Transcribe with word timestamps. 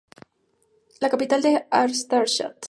La 1.05 1.11
capital 1.15 1.45
es 1.51 1.61
Artashat. 1.83 2.59